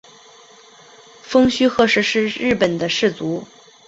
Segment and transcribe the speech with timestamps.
[1.21, 3.45] 蜂须贺氏是日本的氏族。